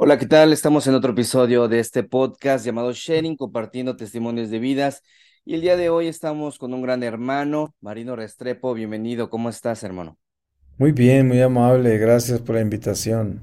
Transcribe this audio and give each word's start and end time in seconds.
Hola, 0.00 0.18
¿qué 0.18 0.26
tal? 0.26 0.52
Estamos 0.52 0.86
en 0.86 0.94
otro 0.94 1.12
episodio 1.12 1.68
de 1.68 1.80
este 1.80 2.02
podcast 2.02 2.64
llamado 2.64 2.92
Sharing, 2.92 3.36
compartiendo 3.36 3.96
testimonios 3.96 4.48
de 4.48 4.58
vidas. 4.58 5.02
Y 5.44 5.54
el 5.54 5.60
día 5.60 5.76
de 5.76 5.90
hoy 5.90 6.06
estamos 6.06 6.58
con 6.58 6.72
un 6.72 6.80
gran 6.80 7.02
hermano, 7.02 7.74
Marino 7.80 8.16
Restrepo. 8.16 8.72
Bienvenido, 8.72 9.28
¿cómo 9.28 9.50
estás, 9.50 9.82
hermano? 9.82 10.16
Muy 10.78 10.92
bien, 10.92 11.28
muy 11.28 11.42
amable, 11.42 11.98
gracias 11.98 12.40
por 12.40 12.54
la 12.54 12.62
invitación. 12.62 13.42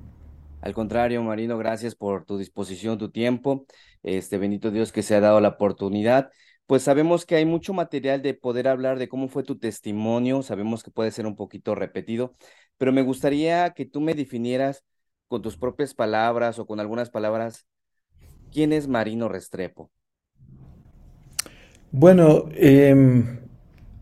Al 0.61 0.73
contrario, 0.73 1.21
Marino, 1.21 1.59
gracias 1.59 1.93
por 1.93 2.25
tu 2.25 2.39
disposición, 2.39 2.97
tu 2.97 3.11
tiempo. 3.11 3.67
Este 4.05 4.37
bendito 4.37 4.69
Dios 4.69 4.91
que 4.91 5.01
se 5.01 5.15
ha 5.15 5.19
dado 5.19 5.41
la 5.41 5.49
oportunidad. 5.49 6.29
Pues 6.67 6.83
sabemos 6.83 7.25
que 7.25 7.35
hay 7.35 7.45
mucho 7.45 7.73
material 7.73 8.21
de 8.21 8.35
poder 8.35 8.67
hablar 8.67 8.99
de 8.99 9.07
cómo 9.07 9.29
fue 9.29 9.41
tu 9.43 9.57
testimonio. 9.57 10.43
Sabemos 10.43 10.83
que 10.83 10.91
puede 10.91 11.09
ser 11.09 11.25
un 11.25 11.35
poquito 11.35 11.73
repetido, 11.73 12.35
pero 12.77 12.91
me 12.91 13.01
gustaría 13.01 13.71
que 13.71 13.85
tú 13.85 14.01
me 14.01 14.13
definieras 14.13 14.83
con 15.27 15.41
tus 15.41 15.57
propias 15.57 15.95
palabras 15.95 16.59
o 16.59 16.67
con 16.67 16.79
algunas 16.79 17.09
palabras, 17.09 17.65
¿quién 18.51 18.73
es 18.73 18.87
Marino 18.87 19.27
Restrepo? 19.27 19.89
Bueno, 21.91 22.45
em, 22.53 23.39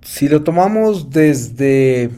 si 0.02 0.28
lo 0.28 0.44
tomamos 0.44 1.12
desde 1.12 2.10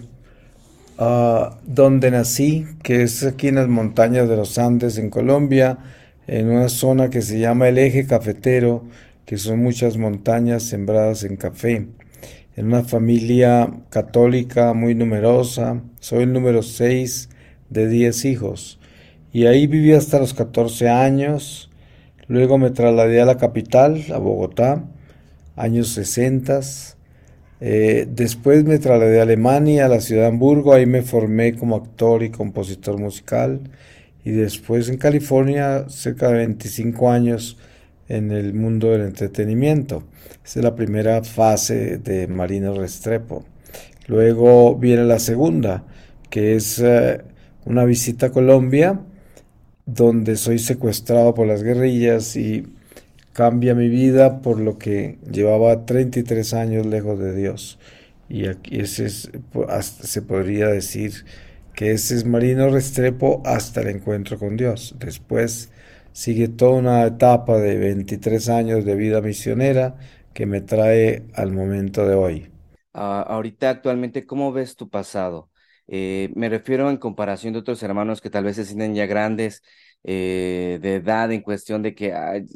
ah, 0.97 1.59
donde 1.63 2.09
nací, 2.09 2.65
que 2.81 3.03
es 3.03 3.23
aquí 3.23 3.49
en 3.49 3.55
las 3.55 3.67
montañas 3.67 4.27
de 4.27 4.37
los 4.37 4.57
Andes, 4.57 4.97
en 4.97 5.11
Colombia, 5.11 5.77
en 6.27 6.49
una 6.49 6.69
zona 6.69 7.09
que 7.09 7.21
se 7.21 7.39
llama 7.39 7.67
el 7.67 7.77
Eje 7.77 8.05
Cafetero, 8.07 8.83
que 9.25 9.37
son 9.37 9.59
muchas 9.59 9.97
montañas 9.97 10.63
sembradas 10.63 11.23
en 11.23 11.35
café, 11.35 11.87
en 12.55 12.67
una 12.67 12.83
familia 12.83 13.69
católica 13.89 14.73
muy 14.73 14.95
numerosa, 14.95 15.81
soy 15.99 16.23
el 16.23 16.33
número 16.33 16.63
6 16.63 17.29
de 17.69 17.87
10 17.87 18.25
hijos. 18.25 18.79
Y 19.33 19.47
ahí 19.47 19.67
viví 19.67 19.91
hasta 19.91 20.19
los 20.19 20.33
14 20.33 20.87
años. 20.87 21.69
Luego 22.27 22.57
me 22.57 22.71
trasladé 22.71 23.19
a 23.19 23.25
la 23.25 23.37
capital, 23.37 24.01
a 24.13 24.17
Bogotá, 24.17 24.85
años 25.57 25.89
60. 25.89 26.61
Eh, 27.59 28.07
después 28.09 28.63
me 28.63 28.79
trasladé 28.79 29.19
a 29.19 29.23
Alemania, 29.23 29.87
a 29.87 29.89
la 29.89 29.99
ciudad 29.99 30.21
de 30.21 30.27
Hamburgo. 30.29 30.73
Ahí 30.73 30.85
me 30.85 31.01
formé 31.01 31.55
como 31.57 31.75
actor 31.75 32.23
y 32.23 32.29
compositor 32.29 32.97
musical. 32.97 33.59
Y 34.25 34.31
después 34.31 34.89
en 34.89 34.97
California, 34.97 35.85
cerca 35.87 36.29
de 36.29 36.39
25 36.39 37.11
años 37.11 37.57
en 38.09 38.31
el 38.31 38.53
mundo 38.53 38.89
del 38.89 39.01
entretenimiento. 39.01 40.03
Esa 40.43 40.59
es 40.59 40.63
la 40.63 40.75
primera 40.75 41.23
fase 41.23 41.99
de 41.99 42.27
Marino 42.27 42.73
Restrepo. 42.73 43.45
Luego 44.07 44.75
viene 44.75 45.03
la 45.05 45.19
segunda, 45.19 45.85
que 46.29 46.55
es 46.55 46.79
eh, 46.79 47.21
una 47.65 47.85
visita 47.85 48.27
a 48.27 48.31
Colombia 48.31 48.99
donde 49.85 50.35
soy 50.35 50.57
secuestrado 50.59 51.33
por 51.35 51.47
las 51.47 51.61
guerrillas 51.61 52.35
y 52.35 52.65
cambia 53.33 53.75
mi 53.75 53.89
vida 53.89 54.41
por 54.41 54.59
lo 54.59 54.77
que 54.77 55.19
llevaba 55.31 55.85
33 55.85 56.53
años 56.53 56.85
lejos 56.85 57.19
de 57.19 57.35
Dios. 57.35 57.77
Y 58.27 58.47
aquí 58.47 58.79
ese 58.79 59.05
es, 59.05 59.29
se 59.81 60.21
podría 60.23 60.67
decir 60.67 61.25
que 61.75 61.91
es 61.91 62.25
Marino 62.25 62.69
Restrepo 62.69 63.41
hasta 63.45 63.81
el 63.81 63.89
encuentro 63.89 64.39
con 64.39 64.57
Dios. 64.57 64.95
Después 64.99 65.71
sigue 66.13 66.47
toda 66.47 66.71
una 66.79 67.05
etapa 67.05 67.57
de 67.57 67.77
23 67.77 68.49
años 68.49 68.85
de 68.85 68.95
vida 68.95 69.21
misionera 69.21 69.97
que 70.33 70.45
me 70.45 70.61
trae 70.61 71.25
al 71.33 71.51
momento 71.51 72.05
de 72.07 72.15
hoy. 72.15 72.51
Ah, 72.93 73.21
ahorita 73.27 73.69
actualmente, 73.69 74.25
¿cómo 74.25 74.53
ves 74.53 74.75
tu 74.77 74.89
pasado? 74.89 75.49
Eh, 75.87 76.31
me 76.35 76.49
refiero 76.49 76.89
en 76.89 76.97
comparación 76.97 77.53
de 77.53 77.59
otros 77.59 77.83
hermanos 77.83 78.21
que 78.21 78.29
tal 78.29 78.45
vez 78.45 78.55
se 78.55 78.65
sienten 78.65 78.95
ya 78.95 79.05
grandes 79.05 79.61
eh, 80.03 80.79
de 80.81 80.95
edad 80.95 81.31
en 81.31 81.41
cuestión 81.41 81.81
de 81.81 81.93
que 81.93 82.13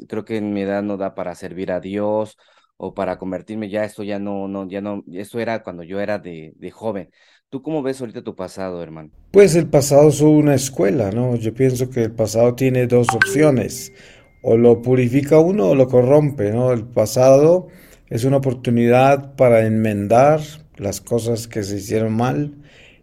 creo 0.08 0.24
que 0.24 0.38
en 0.38 0.52
mi 0.52 0.62
edad 0.62 0.82
no 0.82 0.96
da 0.96 1.14
para 1.14 1.34
servir 1.34 1.70
a 1.72 1.80
Dios 1.80 2.36
o 2.82 2.94
para 2.94 3.18
convertirme 3.18 3.68
ya 3.68 3.84
esto 3.84 4.02
ya 4.02 4.18
no 4.18 4.48
no 4.48 4.68
ya 4.68 4.80
no 4.80 5.04
esto 5.12 5.38
era 5.40 5.62
cuando 5.62 5.82
yo 5.82 6.00
era 6.00 6.18
de, 6.18 6.52
de 6.56 6.70
joven. 6.70 7.10
¿Tú 7.50 7.62
cómo 7.62 7.82
ves 7.82 8.00
ahorita 8.00 8.22
tu 8.22 8.34
pasado, 8.36 8.82
hermano? 8.82 9.10
Pues 9.32 9.54
el 9.54 9.68
pasado 9.68 10.08
es 10.08 10.20
una 10.20 10.54
escuela, 10.54 11.10
¿no? 11.12 11.36
Yo 11.36 11.54
pienso 11.54 11.90
que 11.90 12.02
el 12.04 12.12
pasado 12.12 12.54
tiene 12.54 12.86
dos 12.86 13.14
opciones, 13.14 13.92
o 14.42 14.56
lo 14.56 14.82
purifica 14.82 15.38
uno 15.38 15.68
o 15.70 15.74
lo 15.74 15.88
corrompe, 15.88 16.50
¿no? 16.52 16.72
El 16.72 16.84
pasado 16.86 17.68
es 18.08 18.24
una 18.24 18.38
oportunidad 18.38 19.36
para 19.36 19.66
enmendar 19.66 20.40
las 20.76 21.00
cosas 21.00 21.46
que 21.48 21.62
se 21.62 21.76
hicieron 21.76 22.12
mal 22.14 22.56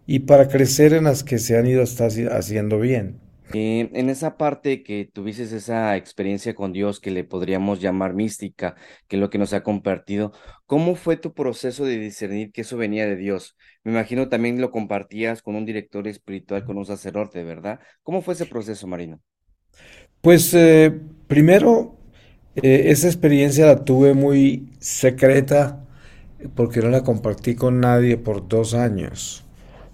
y 0.05 0.19
para 0.19 0.47
crecer 0.49 0.93
en 0.93 1.05
las 1.05 1.23
que 1.23 1.39
se 1.39 1.57
han 1.57 1.67
ido 1.67 1.83
haciendo 1.83 2.79
bien. 2.79 3.19
En 3.53 4.09
esa 4.09 4.37
parte 4.37 4.83
que 4.83 5.09
tuviste 5.11 5.43
esa 5.43 5.95
experiencia 5.95 6.53
con 6.53 6.73
Dios 6.73 6.99
que 6.99 7.11
le 7.11 7.23
podríamos 7.23 7.79
llamar 7.79 8.13
mística, 8.13 8.75
que 9.07 9.15
es 9.15 9.21
lo 9.21 9.29
que 9.29 9.37
nos 9.37 9.53
ha 9.53 9.63
compartido, 9.63 10.33
¿cómo 10.65 10.95
fue 10.95 11.15
tu 11.15 11.33
proceso 11.33 11.85
de 11.85 11.97
discernir 11.97 12.51
que 12.51 12.61
eso 12.61 12.75
venía 12.77 13.05
de 13.05 13.15
Dios? 13.15 13.55
Me 13.83 13.93
imagino 13.93 14.27
también 14.27 14.59
lo 14.59 14.71
compartías 14.71 15.41
con 15.41 15.55
un 15.55 15.65
director 15.65 16.07
espiritual, 16.07 16.65
con 16.65 16.77
un 16.77 16.85
sacerdote, 16.85 17.43
¿verdad? 17.45 17.79
¿Cómo 18.03 18.21
fue 18.21 18.33
ese 18.33 18.45
proceso, 18.47 18.85
Marino? 18.85 19.21
Pues 20.21 20.53
eh, 20.53 20.93
primero, 21.27 21.95
eh, 22.55 22.85
esa 22.87 23.07
experiencia 23.07 23.65
la 23.65 23.85
tuve 23.85 24.13
muy 24.13 24.73
secreta 24.79 25.85
porque 26.55 26.81
no 26.81 26.89
la 26.89 27.03
compartí 27.03 27.55
con 27.55 27.79
nadie 27.79 28.17
por 28.17 28.47
dos 28.47 28.73
años. 28.73 29.46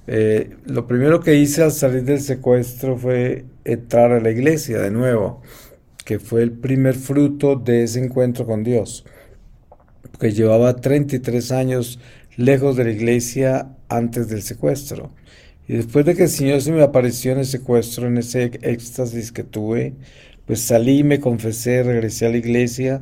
Eh, 0.06 0.58
lo 0.66 0.86
primero 0.86 1.22
que 1.22 1.36
hice 1.36 1.64
al 1.64 1.72
salir 1.72 2.03
del 2.03 2.19
secuestro 2.19 2.97
fue 2.97 3.46
entrar 3.64 4.12
a 4.12 4.19
la 4.19 4.31
iglesia 4.31 4.80
de 4.80 4.91
nuevo, 4.91 5.41
que 6.03 6.19
fue 6.19 6.44
el 6.44 6.52
primer 6.52 6.96
fruto 6.96 7.56
de 7.56 7.84
ese 7.84 8.03
encuentro 8.03 8.46
con 8.46 8.64
Dios, 8.64 9.06
porque 10.12 10.34
llevaba 10.34 10.75
33 10.75 11.52
años 11.53 12.00
lejos 12.36 12.75
de 12.75 12.84
la 12.84 12.91
iglesia 12.91 13.69
antes 13.88 14.28
del 14.28 14.41
secuestro. 14.41 15.12
Y 15.68 15.74
después 15.78 16.06
de 16.06 16.16
que 16.16 16.24
el 16.24 16.30
Señor 16.30 16.62
se 16.62 16.74
me 16.74 16.84
apareció 16.84 17.31
en 17.31 17.40
el 17.40 17.46
secuestro, 17.46 18.08
en 18.08 18.18
ese 18.18 18.52
éxtasis 18.62 19.31
que 19.31 19.44
tuve, 19.44 19.94
pues 20.46 20.59
salí, 20.59 21.06
me 21.06 21.22
confesé, 21.22 21.84
regresé 21.84 22.25
a 22.25 22.30
la 22.30 22.38
iglesia 22.38 23.02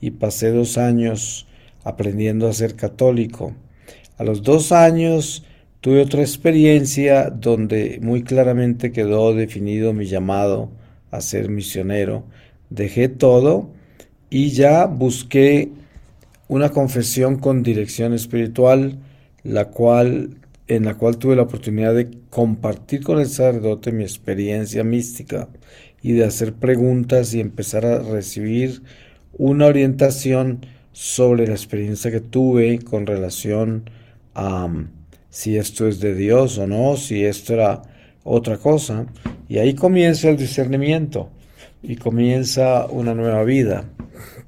y 0.00 0.10
pasé 0.12 0.50
dos 0.50 0.76
años 0.76 1.46
aprendiendo 1.84 2.48
a 2.48 2.52
ser 2.52 2.74
católico. 2.74 3.54
A 4.18 4.24
los 4.24 4.42
dos 4.42 4.72
años 4.72 5.44
Tuve 5.80 6.02
otra 6.02 6.20
experiencia 6.20 7.30
donde 7.30 8.00
muy 8.02 8.22
claramente 8.22 8.92
quedó 8.92 9.32
definido 9.34 9.94
mi 9.94 10.04
llamado 10.04 10.70
a 11.10 11.22
ser 11.22 11.48
misionero. 11.48 12.24
Dejé 12.68 13.08
todo 13.08 13.70
y 14.28 14.50
ya 14.50 14.84
busqué 14.84 15.70
una 16.48 16.68
confesión 16.68 17.38
con 17.38 17.62
dirección 17.62 18.12
espiritual, 18.12 18.98
la 19.42 19.70
cual 19.70 20.36
en 20.68 20.84
la 20.84 20.96
cual 20.96 21.16
tuve 21.16 21.34
la 21.34 21.42
oportunidad 21.42 21.94
de 21.94 22.10
compartir 22.28 23.02
con 23.02 23.18
el 23.18 23.26
sacerdote 23.26 23.90
mi 23.90 24.04
experiencia 24.04 24.84
mística 24.84 25.48
y 26.02 26.12
de 26.12 26.24
hacer 26.24 26.52
preguntas 26.52 27.32
y 27.32 27.40
empezar 27.40 27.86
a 27.86 28.00
recibir 28.00 28.82
una 29.32 29.66
orientación 29.66 30.66
sobre 30.92 31.46
la 31.46 31.54
experiencia 31.54 32.10
que 32.10 32.20
tuve 32.20 32.80
con 32.80 33.06
relación 33.06 33.88
a 34.34 34.68
si 35.30 35.56
esto 35.56 35.88
es 35.88 36.00
de 36.00 36.14
Dios 36.14 36.58
o 36.58 36.66
no, 36.66 36.96
si 36.96 37.24
esto 37.24 37.54
era 37.54 37.82
otra 38.24 38.58
cosa. 38.58 39.06
Y 39.48 39.58
ahí 39.58 39.74
comienza 39.74 40.28
el 40.28 40.36
discernimiento 40.36 41.30
y 41.82 41.96
comienza 41.96 42.86
una 42.86 43.14
nueva 43.14 43.44
vida. 43.44 43.88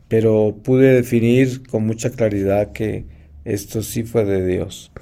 Pero 0.09 0.57
pude 0.63 0.93
definir 0.93 1.67
con 1.67 1.87
mucha 1.87 2.11
claridad 2.11 2.73
que 2.73 3.07
esto 3.45 3.83
sí 3.83 4.03
fue 4.03 4.25
de 4.25 4.47
Dios. 4.47 4.93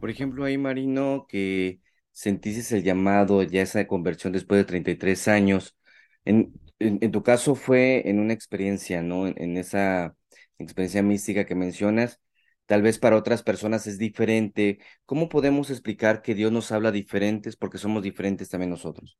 Por 0.00 0.10
ejemplo, 0.10 0.44
ahí 0.44 0.56
Marino, 0.56 1.26
que 1.28 1.80
sentiste 2.12 2.76
el 2.76 2.82
llamado, 2.82 3.42
ya 3.42 3.62
esa 3.62 3.86
conversión 3.86 4.32
después 4.32 4.58
de 4.58 4.64
33 4.64 5.28
años. 5.28 5.76
En, 6.24 6.52
en, 6.78 7.10
tu 7.10 7.22
caso 7.22 7.54
fue 7.54 8.08
en 8.08 8.18
una 8.20 8.32
experiencia, 8.32 9.02
¿no? 9.02 9.26
en 9.26 9.56
esa 9.56 10.16
experiencia 10.58 11.02
mística 11.02 11.44
que 11.44 11.54
mencionas 11.54 12.20
Tal 12.66 12.82
vez 12.82 12.98
para 12.98 13.16
otras 13.16 13.42
personas 13.42 13.86
es 13.86 13.98
diferente. 13.98 14.78
¿Cómo 15.06 15.28
podemos 15.28 15.70
explicar 15.70 16.20
que 16.20 16.34
Dios 16.34 16.52
nos 16.52 16.72
habla 16.72 16.92
diferentes 16.92 17.56
porque 17.56 17.78
somos 17.78 18.02
diferentes 18.02 18.48
también 18.48 18.70
nosotros? 18.70 19.16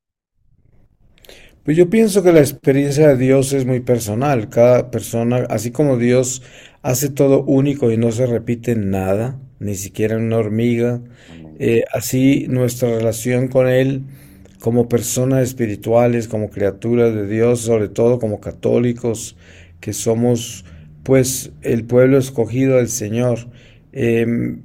Pues 1.63 1.75
yo 1.75 1.89
pienso 1.89 2.23
que 2.23 2.31
la 2.31 2.39
experiencia 2.39 3.09
de 3.09 3.17
Dios 3.17 3.51
es 3.53 3.65
muy 3.65 3.81
personal. 3.81 4.49
Cada 4.49 4.89
persona, 4.91 5.45
así 5.49 5.71
como 5.71 5.97
Dios 5.97 6.41
hace 6.81 7.09
todo 7.09 7.43
único 7.43 7.91
y 7.91 7.97
no 7.97 8.11
se 8.11 8.25
repite 8.25 8.71
en 8.71 8.89
nada, 8.89 9.39
ni 9.59 9.75
siquiera 9.75 10.15
en 10.15 10.23
una 10.23 10.37
hormiga, 10.37 11.01
eh, 11.59 11.83
así 11.91 12.47
nuestra 12.47 12.89
relación 12.89 13.47
con 13.49 13.67
Él 13.67 14.03
como 14.59 14.87
personas 14.87 15.43
espirituales, 15.43 16.27
como 16.27 16.49
criaturas 16.49 17.13
de 17.13 17.27
Dios, 17.27 17.61
sobre 17.61 17.89
todo 17.89 18.19
como 18.19 18.39
católicos, 18.39 19.35
que 19.79 19.93
somos 19.93 20.65
pues 21.07 21.53
el 21.61 21.85
pueblo 21.85 22.17
escogido 22.17 22.77
del 22.77 22.89
Señor. 22.89 23.49
Em, 23.93 24.63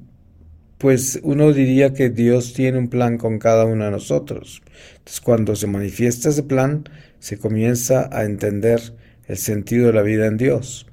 pues 0.78 1.20
uno 1.24 1.52
diría 1.52 1.94
que 1.94 2.10
Dios 2.10 2.54
tiene 2.54 2.78
un 2.78 2.88
plan 2.90 3.18
con 3.18 3.38
cada 3.38 3.66
uno 3.66 3.86
de 3.86 3.92
nosotros. 3.92 4.62
Entonces 4.98 5.20
cuando 5.20 5.56
se 5.56 5.68
manifiesta 5.68 6.30
ese 6.30 6.44
plan, 6.44 6.84
se 7.20 7.38
comienza 7.38 8.10
a 8.12 8.24
entender 8.24 8.80
el 9.28 9.38
sentido 9.38 9.88
de 9.88 9.94
la 9.94 10.02
vida 10.02 10.26
en 10.26 10.38
Dios. 10.38 10.86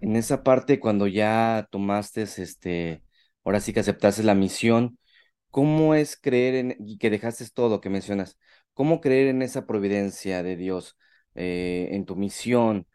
En 0.00 0.16
esa 0.16 0.44
parte, 0.44 0.80
cuando 0.80 1.06
ya 1.08 1.68
tomaste, 1.70 2.22
este, 2.22 3.04
ahora 3.44 3.60
sí 3.60 3.72
que 3.72 3.80
aceptaste 3.80 4.22
la 4.24 4.34
misión, 4.34 4.98
¿cómo 5.52 5.94
es 5.94 6.16
creer 6.20 6.56
en, 6.56 6.76
y 6.80 6.98
que 6.98 7.10
dejaste 7.10 7.46
todo 7.54 7.80
que 7.82 7.90
mencionas? 7.90 8.38
¿Cómo 8.74 9.00
creer 9.02 9.28
en 9.28 9.42
esa 9.42 9.66
providencia 9.68 10.42
de 10.44 10.56
Dios, 10.56 10.98
eh, 11.36 11.90
en 11.92 12.06
tu 12.06 12.16
misión? 12.16 12.87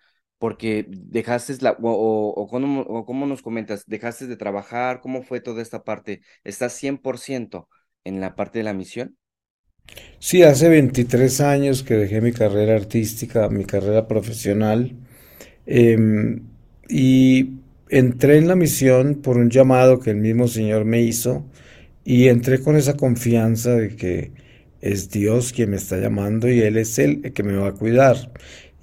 Porque 0.44 0.86
dejaste 0.90 1.56
la, 1.62 1.78
o, 1.82 2.48
cómo, 2.50 3.06
cómo 3.06 3.26
nos 3.26 3.42
comentas, 3.42 3.86
dejaste 3.88 4.28
de 4.28 4.36
trabajar, 4.36 5.00
¿cómo 5.00 5.24
fue 5.24 5.40
toda 5.40 5.62
esta 5.62 5.84
parte? 5.86 6.20
¿Estás 6.44 6.74
100% 6.74 7.70
en 8.04 8.20
la 8.20 8.36
parte 8.36 8.60
de 8.60 8.64
la 8.66 8.74
misión? 8.74 9.18
Sí, 10.20 10.44
hace 10.44 10.70
23 10.70 11.42
años 11.42 11.84
que 11.84 11.96
dejé 11.96 12.22
mi 12.22 12.32
carrera 12.32 12.76
artística, 12.76 13.50
mi 13.50 13.66
carrera 13.66 14.08
profesional, 14.08 14.94
em, 15.66 16.42
y 16.90 17.52
entré 17.90 18.38
en 18.38 18.48
la 18.48 18.56
misión 18.56 19.16
por 19.22 19.38
un 19.38 19.50
llamado 19.50 20.00
que 20.00 20.12
el 20.12 20.18
mismo 20.18 20.48
Señor 20.48 20.86
me 20.86 21.02
hizo, 21.02 21.46
y 22.06 22.28
entré 22.30 22.60
con 22.62 22.76
esa 22.78 22.98
confianza 22.98 23.76
de 23.76 23.96
que 23.96 24.32
es 24.82 25.10
Dios 25.12 25.54
quien 25.54 25.72
me 25.72 25.78
está 25.78 25.98
llamando 26.00 26.50
y 26.50 26.62
Él 26.62 26.78
es 26.78 27.00
el 27.00 27.34
que 27.34 27.44
me 27.44 27.56
va 27.58 27.70
a 27.70 27.74
cuidar. 27.74 28.32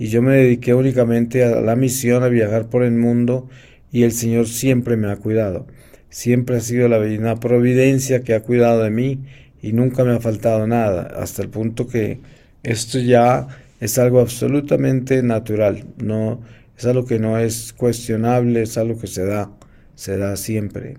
Y 0.00 0.08
yo 0.08 0.22
me 0.22 0.34
dediqué 0.36 0.74
únicamente 0.74 1.44
a 1.44 1.60
la 1.62 1.76
misión, 1.76 2.24
a 2.24 2.28
viajar 2.30 2.70
por 2.70 2.84
el 2.84 2.94
mundo, 2.94 3.50
y 3.92 4.04
el 4.04 4.12
Señor 4.12 4.48
siempre 4.48 4.96
me 4.96 5.10
ha 5.12 5.16
cuidado. 5.18 5.68
Siempre 6.08 6.56
ha 6.56 6.60
sido 6.60 6.88
la 6.88 7.00
divina 7.02 7.36
providencia 7.40 8.22
que 8.22 8.34
ha 8.34 8.42
cuidado 8.42 8.82
de 8.82 8.90
mí 8.90 9.20
y 9.62 9.74
nunca 9.74 10.04
me 10.04 10.12
ha 10.14 10.20
faltado 10.20 10.66
nada, 10.66 11.02
hasta 11.22 11.42
el 11.42 11.50
punto 11.50 11.86
que 11.88 12.20
esto 12.62 12.98
ya 13.00 13.48
es 13.80 13.98
algo 13.98 14.20
absolutamente 14.20 15.22
natural, 15.22 15.86
no 15.98 16.40
es 16.78 16.86
algo 16.86 17.04
que 17.06 17.18
no 17.20 17.38
es 17.38 17.72
cuestionable, 17.74 18.62
es 18.62 18.78
algo 18.78 18.98
que 19.00 19.06
se 19.06 19.26
da, 19.26 19.52
se 19.94 20.16
da 20.18 20.36
siempre. 20.36 20.96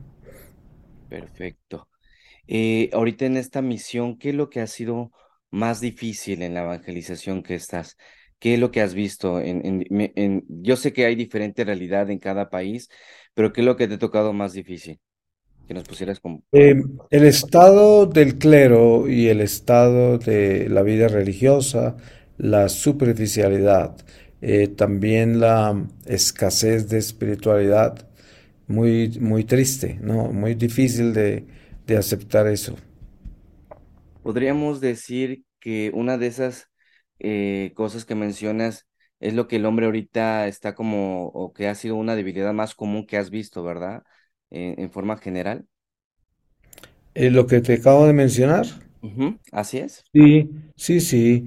Perfecto. 1.07 1.89
Eh, 2.47 2.89
ahorita 2.93 3.25
en 3.25 3.37
esta 3.37 3.61
misión, 3.61 4.17
¿qué 4.19 4.29
es 4.31 4.35
lo 4.35 4.49
que 4.49 4.61
ha 4.61 4.67
sido 4.67 5.11
más 5.51 5.81
difícil 5.81 6.43
en 6.43 6.55
la 6.55 6.63
evangelización 6.63 7.43
que 7.43 7.55
estás? 7.55 7.97
¿Qué 8.41 8.55
es 8.55 8.61
lo 8.61 8.71
que 8.71 8.81
has 8.81 8.95
visto? 8.95 9.41
En, 9.41 9.65
en, 9.65 9.87
me- 9.91 10.13
en- 10.17 10.45
yo 10.49 10.77
sé 10.77 10.93
que 10.93 11.05
hay 11.07 11.15
diferente 11.15 11.65
realidad 11.65 12.11
en 12.11 12.19
cada 12.19 12.51
país, 12.51 12.89
pero 13.35 13.53
¿qué 13.53 13.61
es 13.61 13.67
lo 13.67 13.77
que 13.77 13.87
te 13.89 13.95
ha 13.95 13.99
tocado 13.99 14.33
más 14.33 14.53
difícil? 14.53 15.01
Que 15.67 15.73
nos 15.75 15.85
pusieras 15.85 16.19
como 16.21 16.43
Eh, 16.53 16.75
ejemplo. 16.75 17.11
el 17.11 17.23
estado 17.25 18.05
del 18.05 18.37
clero 18.37 19.07
y 19.09 19.27
el 19.29 19.39
estado 19.41 20.17
de 20.17 20.67
la 20.69 20.81
vida 20.83 21.07
religiosa, 21.07 21.95
la 22.37 22.67
superficialidad, 22.69 23.95
eh, 24.41 24.67
también 24.67 25.39
la 25.39 25.85
escasez 26.05 26.89
de 26.89 26.97
espiritualidad, 26.97 28.05
muy, 28.67 29.17
muy 29.19 29.43
triste, 29.45 29.97
¿no? 30.01 30.31
Muy 30.33 30.55
difícil 30.55 31.13
de, 31.13 31.45
de 31.87 31.97
aceptar 31.97 32.47
eso. 32.47 32.75
Podríamos 34.21 34.81
decir 34.81 35.43
que 35.59 35.91
una 35.93 36.17
de 36.17 36.27
esas 36.27 36.69
eh, 37.23 37.73
cosas 37.75 38.05
que 38.05 38.15
mencionas 38.15 38.87
es 39.19 39.33
lo 39.33 39.47
que 39.47 39.57
el 39.57 39.65
hombre 39.65 39.85
ahorita 39.87 40.47
está 40.47 40.75
como, 40.75 41.27
o 41.29 41.53
que 41.53 41.67
ha 41.67 41.75
sido 41.75 41.95
una 41.95 42.15
debilidad 42.15 42.53
más 42.53 42.75
común 42.75 43.05
que 43.05 43.17
has 43.17 43.29
visto, 43.29 43.63
¿verdad? 43.63 44.03
En, 44.49 44.79
en 44.79 44.91
forma 44.91 45.17
general. 45.17 45.67
Eh, 47.13 47.29
lo 47.29 47.47
que 47.47 47.61
te 47.61 47.73
acabo 47.75 48.05
de 48.07 48.13
mencionar, 48.13 48.65
Así 49.51 49.77
es. 49.79 50.05
Sí, 50.13 50.49
sí, 50.75 50.99
sí, 50.99 51.45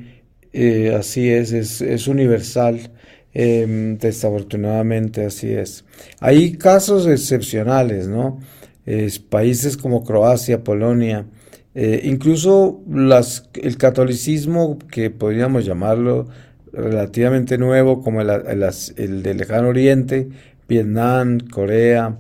eh, 0.53 0.95
así 0.99 1.29
es, 1.29 1.53
es, 1.53 1.81
es 1.83 2.09
universal, 2.09 2.93
em, 3.35 3.99
desafortunadamente 3.99 5.25
así 5.27 5.53
es. 5.53 5.85
Hay 6.21 6.53
casos 6.57 7.07
excepcionales, 7.07 8.09
¿no? 8.09 8.39
Es, 8.87 9.19
países 9.19 9.77
como 9.77 10.03
Croacia, 10.05 10.65
Polonia, 10.65 11.27
eh, 11.75 12.03
incluso 12.05 12.83
las, 12.89 13.51
el 13.55 13.77
catolicismo, 13.77 14.79
que 14.91 15.11
podríamos 15.11 15.65
llamarlo 15.65 16.29
relativamente 16.73 17.59
nuevo, 17.59 18.03
como 18.03 18.21
el, 18.21 18.31
el, 18.31 18.65
el 18.97 19.23
del 19.23 19.37
Lejano 19.39 19.69
Oriente, 19.69 20.29
Vietnam, 20.69 21.39
Corea, 21.41 22.17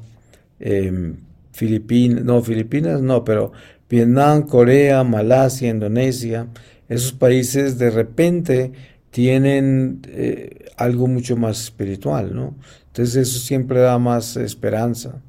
em, 0.60 1.16
Filipinas, 1.52 2.24
no, 2.24 2.42
Filipinas 2.42 3.00
no, 3.00 3.24
pero 3.24 3.52
Vietnam, 3.88 4.42
Corea, 4.46 5.04
Malasia, 5.04 5.70
Indonesia, 5.70 6.48
esos 6.88 7.12
países 7.12 7.78
de 7.78 7.90
repente 7.90 8.72
tienen 9.10 10.02
eh, 10.08 10.66
algo 10.76 11.06
mucho 11.06 11.36
más 11.36 11.60
espiritual, 11.62 12.34
¿no? 12.34 12.56
Entonces 12.88 13.28
eso 13.28 13.38
siempre 13.38 13.80
da 13.80 13.98
más 13.98 14.36
esperanza. 14.36 15.22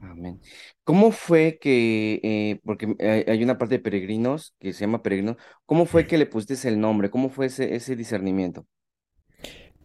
Amén. 0.00 0.38
¿Cómo 0.84 1.12
fue 1.12 1.58
que, 1.60 2.20
eh, 2.24 2.60
porque 2.64 2.96
hay, 3.28 3.42
una 3.44 3.56
parte 3.58 3.76
de 3.76 3.80
peregrinos 3.80 4.54
que 4.58 4.72
se 4.72 4.80
llama 4.80 5.02
peregrinos, 5.02 5.36
¿cómo 5.64 5.86
fue 5.86 6.06
que 6.08 6.18
le 6.18 6.26
pusiste 6.26 6.68
el 6.68 6.80
nombre? 6.80 7.10
¿Cómo 7.10 7.30
fue 7.30 7.46
ese, 7.46 7.74
ese 7.76 7.94
discernimiento? 7.96 8.66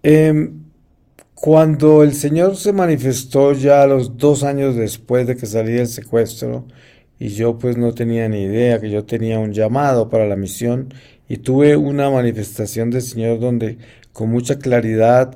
Em, 0.04 0.64
Cuando 1.36 2.04
el 2.04 2.14
Señor 2.14 2.58
se 2.58 2.74
manifestó 2.74 3.54
ya 3.54 3.88
los 3.88 4.18
dos 4.18 4.44
años 4.44 4.76
después 4.76 5.28
de 5.28 5.38
que 5.38 5.46
salí 5.48 5.74
del 5.74 5.88
secuestro, 5.88 6.68
y 7.20 7.30
yo 7.30 7.58
pues 7.60 7.78
no 7.78 7.94
tenía 7.94 8.30
ni 8.30 8.44
idea 8.44 8.80
que 8.82 8.90
yo 8.92 9.06
tenía 9.06 9.40
un 9.40 9.54
llamado 9.54 10.10
para 10.10 10.28
la 10.28 10.36
misión, 10.38 10.94
y 11.30 11.38
tuve 11.40 11.78
una 11.78 12.10
manifestación 12.12 12.92
del 12.92 13.04
Señor 13.04 13.40
donde 13.40 13.80
con 14.14 14.30
mucha 14.32 14.60
claridad 14.60 15.36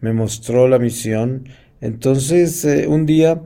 me 0.00 0.12
mostró 0.12 0.68
la 0.68 0.78
misión, 0.78 1.48
entonces 1.80 2.64
eh, 2.64 2.86
un 2.88 3.06
día 3.06 3.42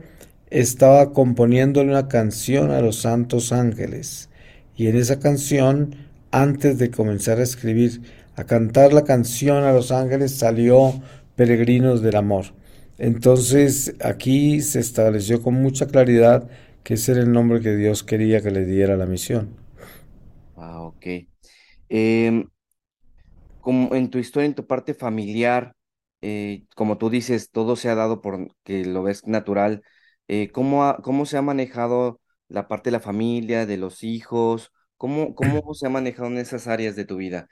estaba 0.49 1.13
componiéndole 1.13 1.89
una 1.91 2.07
canción 2.07 2.71
a 2.71 2.81
los 2.81 2.97
santos 2.97 3.51
ángeles, 3.51 4.29
y 4.75 4.87
en 4.87 4.95
esa 4.97 5.19
canción, 5.19 5.95
antes 6.31 6.77
de 6.77 6.91
comenzar 6.91 7.39
a 7.39 7.43
escribir, 7.43 8.01
a 8.35 8.45
cantar 8.45 8.93
la 8.93 9.03
canción 9.03 9.63
a 9.63 9.73
los 9.73 9.91
ángeles, 9.91 10.35
salió 10.35 11.01
peregrinos 11.35 12.01
del 12.01 12.15
amor. 12.15 12.45
Entonces 12.97 13.95
aquí 14.03 14.61
se 14.61 14.79
estableció 14.79 15.41
con 15.41 15.55
mucha 15.55 15.87
claridad 15.87 16.49
que 16.83 16.95
ese 16.95 17.13
era 17.13 17.21
el 17.21 17.31
nombre 17.31 17.61
que 17.61 17.75
Dios 17.75 18.03
quería 18.03 18.41
que 18.41 18.51
le 18.51 18.65
diera 18.65 18.97
la 18.97 19.05
misión. 19.05 19.49
Ah, 20.55 20.81
ok. 20.83 21.05
Em, 21.89 22.49
como 23.59 23.95
en 23.95 24.09
tu 24.09 24.17
historia, 24.19 24.47
en 24.47 24.55
tu 24.55 24.65
parte 24.67 24.93
familiar, 24.93 25.75
eh, 26.21 26.65
como 26.75 26.97
tú 26.97 27.09
dices, 27.09 27.51
todo 27.51 27.75
se 27.75 27.89
ha 27.89 27.95
dado 27.95 28.21
por 28.21 28.47
que 28.63 28.85
lo 28.85 29.03
ves 29.03 29.25
natural. 29.27 29.83
Eh, 30.29 30.51
¿cómo, 30.53 30.85
ha- 30.85 30.99
cómo 31.03 31.27
se 31.27 31.37
ha 31.37 31.43
manejado 31.43 32.21
la 32.49 32.69
parte 32.69 32.89
de 32.91 32.93
la 32.93 33.01
familia, 33.01 33.67
de 33.67 33.77
los 33.77 34.03
hijos? 34.05 34.73
¿Cómo, 34.97 35.35
cómo 35.35 35.73
se 35.75 35.87
ha 35.87 35.91
manejado 35.91 36.29
en 36.29 36.39
esas 36.39 36.67
áreas 36.67 36.95
de 36.97 37.05
tu 37.05 37.17
vida? 37.17 37.49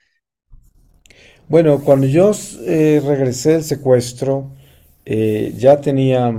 Bueno, 1.49 1.79
cuando 1.83 2.07
yo 2.07 2.31
eh, 2.65 3.01
regresé 3.05 3.53
del 3.53 3.63
secuestro, 3.63 4.51
eh, 5.05 5.53
ya 5.57 5.79
tenía 5.79 6.33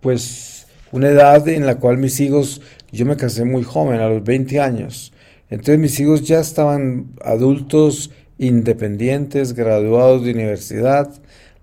pues 0.00 0.66
una 0.92 1.08
edad 1.08 1.46
en 1.48 1.66
la 1.66 1.76
cual 1.78 1.98
mis 1.98 2.20
hijos, 2.20 2.62
yo 2.92 3.06
me 3.06 3.16
casé 3.16 3.44
muy 3.44 3.62
joven, 3.64 4.00
a 4.00 4.08
los 4.08 4.22
20 4.24 4.60
años, 4.60 5.12
entonces 5.50 5.78
mis 5.78 5.98
hijos 6.00 6.22
ya 6.26 6.40
estaban 6.40 7.14
adultos, 7.24 8.10
independientes, 8.38 9.54
graduados 9.54 10.24
de 10.24 10.32
universidad. 10.32 11.10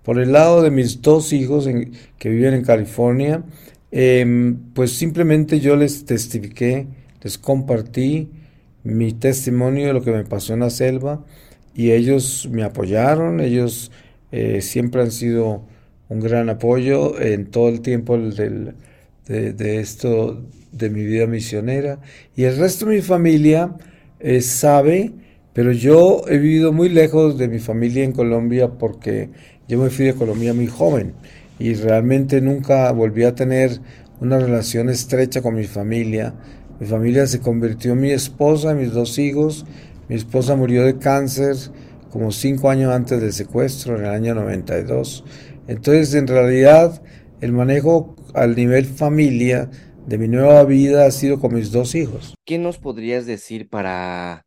Por 0.04 0.18
el 0.20 0.32
lado 0.32 0.62
de 0.62 0.70
mis 0.70 1.00
dos 1.02 1.32
hijos 1.32 1.68
que 2.18 2.28
viven 2.28 2.54
en 2.54 2.62
California, 2.64 3.42
em, 3.90 4.56
pues 4.74 4.92
simplemente 4.92 5.60
yo 5.60 5.76
les 5.76 6.04
testifiqué, 6.04 6.86
les 7.22 7.38
compartí 7.38 8.28
mi 8.82 9.12
testimonio 9.12 9.86
de 9.86 9.92
lo 9.94 10.02
que 10.02 10.12
me 10.12 10.24
pasó 10.24 10.52
en 10.54 10.60
la 10.60 10.70
selva 10.70 11.24
y 11.74 11.92
ellos 11.92 12.48
me 12.52 12.62
apoyaron, 12.64 13.40
ellos 13.40 13.90
eh, 14.32 14.60
siempre 14.62 15.00
han 15.02 15.10
sido 15.10 15.62
un 16.08 16.20
gran 16.20 16.48
apoyo 16.50 17.18
en 17.20 17.46
todo 17.46 17.68
el 17.68 17.80
tiempo 17.80 18.18
del- 18.18 18.74
de, 19.26 19.52
de 19.54 19.80
esto, 19.80 20.42
de 20.72 20.90
mi 20.90 21.04
vida 21.04 21.26
misionera. 21.26 21.98
Y 22.36 22.44
el 22.44 22.56
resto 22.58 22.86
de 22.86 22.96
mi 22.96 23.02
familia 23.02 23.74
eh, 24.20 24.40
sabe, 24.42 25.12
pero 25.54 25.72
yo 25.72 26.22
he 26.28 26.36
vivido 26.36 26.72
muy 26.72 26.88
lejos 26.88 27.38
de 27.38 27.48
mi 27.48 27.60
familia 27.60 28.04
en 28.04 28.12
Colombia 28.12 28.72
porque 28.72 29.30
yo 29.68 29.78
me 29.78 29.88
fui 29.88 30.04
de 30.04 30.14
Colombia 30.14 30.52
muy 30.52 30.66
joven 30.66 31.14
y 31.58 31.74
realmente 31.74 32.40
nunca 32.40 32.90
volví 32.90 33.22
a 33.22 33.36
tener 33.36 33.80
una 34.20 34.38
relación 34.38 34.90
estrecha 34.90 35.42
con 35.42 35.54
mi 35.54 35.64
familia. 35.64 36.34
Mi 36.80 36.86
familia 36.86 37.26
se 37.28 37.38
convirtió 37.38 37.92
en 37.92 38.00
mi 38.00 38.10
esposa, 38.10 38.74
mis 38.74 38.92
dos 38.92 39.16
hijos. 39.18 39.64
Mi 40.08 40.16
esposa 40.16 40.56
murió 40.56 40.84
de 40.84 40.98
cáncer 40.98 41.54
como 42.10 42.32
cinco 42.32 42.68
años 42.68 42.92
antes 42.92 43.20
del 43.20 43.32
secuestro, 43.32 43.96
en 43.96 44.06
el 44.06 44.10
año 44.10 44.34
92. 44.34 45.24
Entonces, 45.68 46.14
en 46.14 46.26
realidad, 46.26 47.00
el 47.40 47.52
manejo 47.52 48.16
al 48.34 48.56
nivel 48.56 48.86
familia 48.86 49.70
de 50.06 50.18
mi 50.18 50.26
nueva 50.26 50.64
vida 50.64 51.06
ha 51.06 51.10
sido 51.12 51.38
con 51.40 51.54
mis 51.54 51.70
dos 51.70 51.94
hijos. 51.94 52.34
¿Qué 52.44 52.58
nos 52.58 52.78
podrías 52.78 53.24
decir 53.24 53.68
para, 53.68 54.44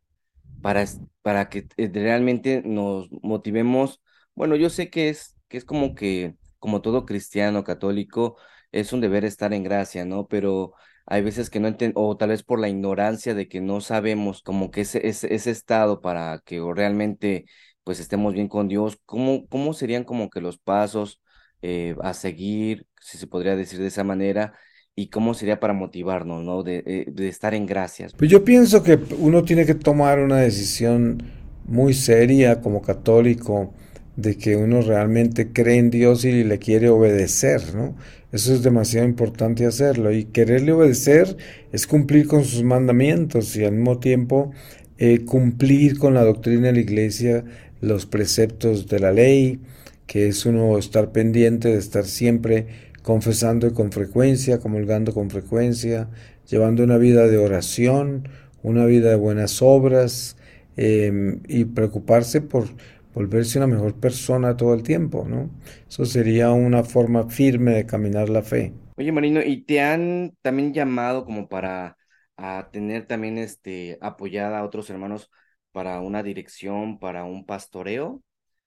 para, 0.60 0.84
para 1.22 1.48
que 1.48 1.68
eh, 1.76 1.90
realmente 1.92 2.62
nos 2.64 3.08
motivemos? 3.22 4.00
Bueno, 4.34 4.56
yo 4.56 4.70
sé 4.70 4.90
que 4.90 5.08
es, 5.08 5.36
que 5.48 5.56
es 5.58 5.64
como 5.64 5.94
que, 5.94 6.36
como 6.58 6.82
todo 6.82 7.06
cristiano 7.06 7.64
católico, 7.64 8.36
es 8.72 8.92
un 8.92 9.00
deber 9.00 9.24
estar 9.24 9.52
en 9.52 9.62
gracia, 9.64 10.04
¿no? 10.04 10.26
Pero 10.28 10.74
hay 11.06 11.22
veces 11.22 11.50
que 11.50 11.60
no 11.60 11.68
entiendo, 11.68 12.00
o 12.00 12.16
tal 12.16 12.30
vez 12.30 12.42
por 12.42 12.60
la 12.60 12.68
ignorancia 12.68 13.34
de 13.34 13.48
que 13.48 13.60
no 13.60 13.80
sabemos 13.80 14.42
como 14.42 14.70
que 14.70 14.82
ese, 14.82 15.06
ese, 15.08 15.34
ese 15.34 15.50
estado 15.50 16.00
para 16.00 16.40
que 16.44 16.60
realmente 16.74 17.46
pues 17.84 18.00
estemos 18.00 18.34
bien 18.34 18.48
con 18.48 18.68
Dios, 18.68 18.98
¿cómo, 19.06 19.46
cómo 19.48 19.72
serían 19.72 20.04
como 20.04 20.28
que 20.30 20.40
los 20.42 20.58
pasos 20.58 21.20
eh, 21.62 21.96
a 22.02 22.12
seguir, 22.14 22.86
si 23.00 23.16
se 23.18 23.26
podría 23.26 23.56
decir 23.56 23.78
de 23.80 23.86
esa 23.88 24.04
manera? 24.04 24.58
¿Y 24.98 25.06
cómo 25.06 25.32
sería 25.32 25.60
para 25.60 25.74
motivarnos, 25.74 26.44
¿no? 26.44 26.64
De, 26.64 26.82
eh, 26.84 27.04
de 27.08 27.28
estar 27.28 27.54
en 27.54 27.66
gracias. 27.66 28.14
Pues 28.14 28.28
yo 28.28 28.44
pienso 28.44 28.82
que 28.82 28.98
uno 29.20 29.44
tiene 29.44 29.64
que 29.64 29.76
tomar 29.76 30.18
una 30.18 30.38
decisión 30.38 31.22
muy 31.66 31.94
seria 31.94 32.60
como 32.60 32.82
católico 32.82 33.72
de 34.16 34.36
que 34.36 34.56
uno 34.56 34.82
realmente 34.82 35.52
cree 35.52 35.76
en 35.76 35.90
Dios 35.90 36.24
y 36.24 36.42
le 36.42 36.58
quiere 36.58 36.88
obedecer, 36.88 37.76
¿no? 37.76 37.94
Eso 38.32 38.52
es 38.52 38.64
demasiado 38.64 39.06
importante 39.06 39.66
hacerlo. 39.66 40.10
Y 40.10 40.24
quererle 40.24 40.72
obedecer 40.72 41.36
es 41.70 41.86
cumplir 41.86 42.26
con 42.26 42.42
sus 42.42 42.64
mandamientos 42.64 43.54
y 43.54 43.64
al 43.64 43.74
mismo 43.74 44.00
tiempo 44.00 44.50
eh, 44.98 45.24
cumplir 45.24 45.96
con 46.00 46.14
la 46.14 46.24
doctrina 46.24 46.66
de 46.66 46.72
la 46.72 46.80
iglesia, 46.80 47.44
los 47.80 48.04
preceptos 48.06 48.88
de 48.88 48.98
la 48.98 49.12
ley, 49.12 49.60
que 50.08 50.26
es 50.26 50.44
uno 50.44 50.76
estar 50.76 51.12
pendiente 51.12 51.68
de 51.68 51.78
estar 51.78 52.04
siempre 52.04 52.87
confesando 53.08 53.72
con 53.72 53.90
frecuencia, 53.90 54.60
comulgando 54.60 55.14
con 55.14 55.30
frecuencia, 55.30 56.10
llevando 56.46 56.84
una 56.84 56.98
vida 56.98 57.26
de 57.26 57.38
oración, 57.38 58.28
una 58.62 58.84
vida 58.84 59.08
de 59.08 59.16
buenas 59.16 59.62
obras 59.62 60.36
eh, 60.76 61.40
y 61.48 61.64
preocuparse 61.64 62.42
por 62.42 62.68
volverse 63.14 63.56
una 63.56 63.66
mejor 63.66 63.98
persona 63.98 64.58
todo 64.58 64.74
el 64.74 64.82
tiempo, 64.82 65.24
¿no? 65.26 65.48
Eso 65.88 66.04
sería 66.04 66.50
una 66.50 66.84
forma 66.84 67.30
firme 67.30 67.70
de 67.76 67.86
caminar 67.86 68.28
la 68.28 68.42
fe. 68.42 68.74
Oye, 68.98 69.10
Marino, 69.10 69.40
¿y 69.42 69.62
te 69.64 69.80
han 69.80 70.34
también 70.42 70.74
llamado 70.74 71.24
como 71.24 71.48
para 71.48 71.96
a 72.36 72.68
tener 72.70 73.06
también 73.06 73.38
este 73.38 73.96
apoyada 74.02 74.58
a 74.58 74.64
otros 74.64 74.90
hermanos 74.90 75.30
para 75.72 76.00
una 76.00 76.22
dirección, 76.22 76.98
para 76.98 77.24
un 77.24 77.46
pastoreo 77.46 78.22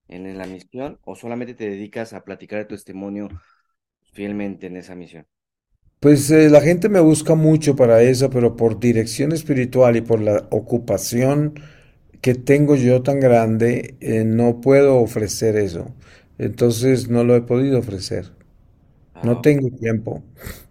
en, 0.07 0.35
la 0.35 0.47
misión, 0.47 0.97
o 1.03 1.15
solamente 1.15 1.53
te 1.53 1.69
dedicas 1.69 2.13
a 2.13 2.23
platicar 2.23 2.57
de 2.57 2.65
tu 2.65 2.73
testimonio 2.73 3.29
fielmente 4.11 4.67
en 4.67 4.77
esa 4.77 4.95
misión? 4.95 5.27
Pues 5.99 6.29
eh, 6.31 6.49
la 6.49 6.61
gente 6.61 6.89
me 6.89 6.99
busca 6.99 7.35
mucho 7.35 7.75
para 7.75 8.01
eso, 8.01 8.29
pero 8.29 8.55
por 8.55 8.79
dirección 8.79 9.31
espiritual 9.33 9.95
y 9.97 10.01
por 10.01 10.19
la 10.19 10.47
ocupación 10.49 11.53
que 12.21 12.35
tengo 12.35 12.75
yo 12.75 13.03
tan 13.03 13.19
grande, 13.19 13.97
eh, 14.01 14.23
no 14.25 14.61
puedo 14.61 14.97
ofrecer 14.97 15.55
eso. 15.57 15.93
Entonces 16.39 17.09
no 17.09 17.23
lo 17.23 17.35
he 17.35 17.41
podido 17.41 17.79
ofrecer. 17.79 18.31
No 19.21 19.39
Ah, 19.39 19.41
tengo 19.41 19.69
tiempo. 19.77 20.23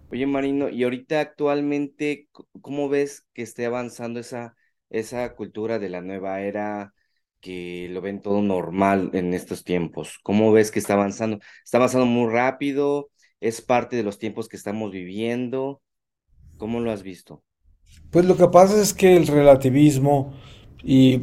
Oye, 0.08 0.26
Marino, 0.26 0.68
y 0.68 0.82
ahorita 0.82 1.20
actualmente, 1.20 2.28
¿cómo 2.60 2.88
ves 2.88 3.26
que 3.32 3.42
esté 3.42 3.64
avanzando 3.66 4.18
esa, 4.20 4.56
esa 4.90 5.34
cultura 5.36 5.78
de 5.78 5.88
la 5.88 6.00
nueva 6.00 6.40
era 6.42 6.92
que 7.40 7.88
lo 7.90 8.00
ven 8.00 8.20
todo 8.20 8.42
normal 8.42 9.10
en 9.14 9.34
estos 9.34 9.62
tiempos? 9.62 10.18
¿Cómo 10.24 10.50
ves 10.52 10.70
que 10.72 10.80
está 10.80 10.94
avanzando? 10.94 11.38
¿Está 11.64 11.76
avanzando 11.78 12.06
muy 12.06 12.28
rápido? 12.32 13.10
¿Es 13.40 13.60
parte 13.62 13.96
de 13.96 14.02
los 14.02 14.18
tiempos 14.18 14.48
que 14.48 14.56
estamos 14.56 14.92
viviendo? 14.92 15.80
¿Cómo 16.58 16.80
lo 16.80 16.90
has 16.90 17.02
visto? 17.02 17.42
Pues 18.10 18.26
lo 18.26 18.36
que 18.36 18.48
pasa 18.48 18.80
es 18.80 18.92
que 18.92 19.16
el 19.16 19.26
relativismo 19.26 20.34
y 20.84 21.22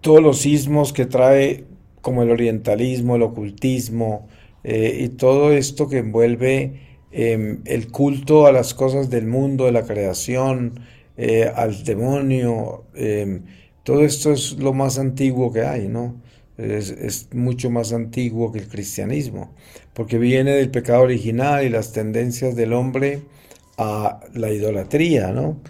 todos 0.00 0.22
los 0.22 0.38
sismos 0.38 0.92
que 0.92 1.06
trae, 1.06 1.64
como 2.00 2.22
el 2.22 2.30
orientalismo, 2.30 3.16
el 3.16 3.22
ocultismo, 3.22 4.28
eh, 4.62 5.00
y 5.04 5.08
todo 5.08 5.52
esto 5.52 5.88
que 5.88 5.98
envuelve 5.98 6.80
em, 7.10 7.62
el 7.64 7.90
culto 7.90 8.46
a 8.46 8.52
las 8.52 8.74
cosas 8.74 9.10
del 9.10 9.26
mundo, 9.26 9.64
de 9.64 9.72
la 9.72 9.84
creación, 9.84 10.80
eh, 11.16 11.50
al 11.54 11.82
demonio, 11.84 12.84
em, 12.94 13.42
todo 13.82 14.04
esto 14.04 14.32
es 14.32 14.58
lo 14.58 14.74
más 14.74 14.98
antiguo 14.98 15.52
que 15.52 15.62
hay, 15.62 15.88
¿no? 15.88 16.20
Es, 16.58 17.28
mucho 17.32 17.70
más 17.70 17.92
antiguo 17.92 18.50
que 18.50 18.58
el 18.58 18.68
cristianismo, 18.68 19.54
porque 19.94 20.18
viene 20.18 20.50
del 20.52 20.70
pecado 20.70 21.02
original 21.02 21.64
y 21.64 21.68
las 21.68 21.92
tendencias 21.92 22.56
del 22.56 22.72
hombre 22.72 23.20
a 23.76 24.20
la 24.34 24.50
idolatría, 24.50 25.30
¿no? 25.32 25.60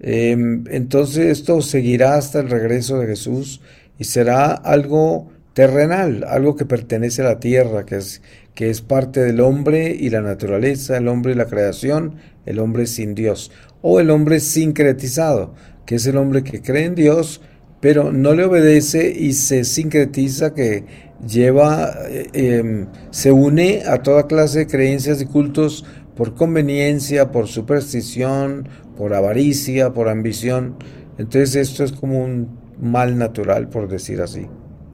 Em, 0.00 0.64
entonces 0.70 1.26
esto 1.26 1.60
seguirá 1.60 2.14
hasta 2.14 2.40
el 2.40 2.48
regreso 2.48 2.98
de 2.98 3.08
Jesús 3.08 3.60
y 3.98 4.04
será 4.04 4.52
algo 4.52 5.28
terrenal, 5.52 6.24
algo 6.28 6.56
que 6.56 6.64
pertenece 6.64 7.22
a 7.22 7.26
la 7.26 7.40
tierra, 7.40 7.84
que 7.84 7.96
es, 7.96 8.22
que 8.54 8.70
es 8.70 8.80
parte 8.80 9.20
del 9.20 9.40
hombre 9.40 9.90
y 9.90 10.08
la 10.08 10.22
naturaleza, 10.22 10.96
el 10.96 11.08
hombre 11.08 11.32
y 11.32 11.34
la 11.34 11.46
creación, 11.46 12.14
el 12.46 12.58
hombre 12.60 12.86
sin 12.86 13.14
Dios, 13.14 13.50
o 13.82 14.00
el 14.00 14.10
hombre 14.10 14.40
sincretizado, 14.40 15.54
que 15.84 15.96
es 15.96 16.06
el 16.06 16.16
hombre 16.16 16.44
que 16.44 16.62
cree 16.62 16.84
en 16.84 16.94
Dios, 16.94 17.40
pero 17.80 18.12
no 18.12 18.34
le 18.34 18.44
obedece 18.44 19.10
y 19.10 19.32
se 19.32 19.64
sincretiza, 19.64 20.54
que 20.54 20.84
lleva, 21.26 21.92
eh, 22.08 22.28
em, 22.32 22.86
se 23.10 23.32
une 23.32 23.82
a 23.86 24.02
toda 24.02 24.26
clase 24.26 24.60
de 24.60 24.66
creencias 24.66 25.20
y 25.22 25.26
cultos 25.26 25.84
por 26.16 26.34
conveniencia, 26.34 27.30
por 27.30 27.46
superstición, 27.46 28.68
por 28.96 29.14
avaricia, 29.14 29.92
por 29.92 30.08
ambición. 30.08 30.76
Entonces 31.18 31.54
esto 31.56 31.84
es 31.84 31.92
como 31.92 32.24
un 32.24 32.58
mal 32.80 33.18
natural, 33.18 33.68
por 33.68 33.88
decir 33.88 34.20
así. 34.20 34.46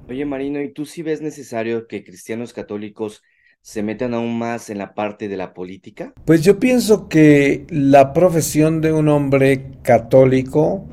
Oye, 0.09 0.25
Marino, 0.26 0.61
¿y 0.61 0.73
tú 0.73 0.85
sí 0.85 1.03
ves 1.03 1.23
necesario 1.23 1.87
que 1.87 2.05
cristianos 2.05 2.53
católicos 2.53 3.23
se 3.62 3.83
metan 3.83 4.12
aún 4.12 4.38
más 4.38 4.69
en 4.69 4.76
la 4.76 4.95
parte 4.95 5.29
de 5.29 5.38
la 5.38 5.55
política? 5.55 6.12
Pues 6.26 6.43
yo 6.43 6.59
pienso 6.59 7.09
que 7.09 7.67
la 7.71 8.12
profesión 8.12 8.83
de 8.83 8.93
un 8.93 9.09
hombre 9.09 9.71
católico 9.83 10.87